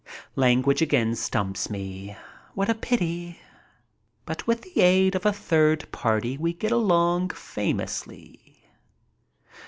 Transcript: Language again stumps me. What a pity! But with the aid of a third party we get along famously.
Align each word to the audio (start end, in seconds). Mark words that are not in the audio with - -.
Language 0.35 0.81
again 0.81 1.13
stumps 1.15 1.69
me. 1.69 2.17
What 2.55 2.69
a 2.71 2.73
pity! 2.73 3.39
But 4.25 4.47
with 4.47 4.63
the 4.63 4.81
aid 4.81 5.13
of 5.13 5.27
a 5.27 5.31
third 5.31 5.91
party 5.91 6.39
we 6.39 6.53
get 6.53 6.71
along 6.71 7.29
famously. 7.29 8.63